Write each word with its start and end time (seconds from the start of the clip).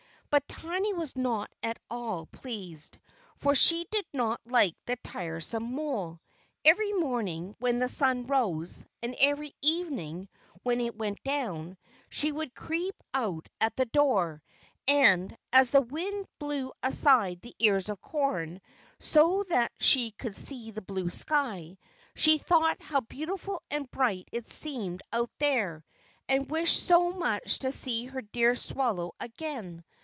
But 0.31 0.47
Tiny 0.47 0.93
was 0.93 1.17
not 1.17 1.51
at 1.61 1.77
all 1.89 2.25
pleased; 2.25 2.99
for 3.35 3.53
she 3.53 3.85
did 3.91 4.05
not 4.13 4.39
like 4.45 4.77
the 4.85 4.95
tiresome 5.03 5.75
mole. 5.75 6.21
Every 6.63 6.93
morning 6.93 7.53
when 7.59 7.79
the 7.79 7.89
sun 7.89 8.27
rose, 8.27 8.85
and 9.01 9.13
every 9.19 9.53
evening 9.61 10.29
when 10.63 10.79
it 10.79 10.95
went 10.95 11.21
down, 11.25 11.75
she 12.07 12.31
would 12.31 12.55
creep 12.55 12.95
out 13.13 13.49
at 13.59 13.75
the 13.75 13.83
door, 13.83 14.41
and 14.87 15.37
as 15.51 15.71
the 15.71 15.81
wind 15.81 16.25
blew 16.39 16.71
aside 16.81 17.41
the 17.41 17.55
ears 17.59 17.89
of 17.89 17.99
corn, 17.99 18.61
so 18.99 19.43
that 19.49 19.73
she 19.81 20.11
could 20.11 20.37
see 20.37 20.71
the 20.71 20.81
blue 20.81 21.09
sky, 21.09 21.77
she 22.15 22.37
thought 22.37 22.81
how 22.81 23.01
beautiful 23.01 23.61
and 23.69 23.91
bright 23.91 24.29
it 24.31 24.47
seemed 24.49 25.01
out 25.11 25.31
there, 25.39 25.83
and 26.29 26.49
wished 26.49 26.83
so 26.87 27.11
much 27.11 27.59
to 27.59 27.71
see 27.73 28.05
her 28.05 28.21
dear 28.21 28.55
swallow 28.55 29.11
again. 29.19 29.83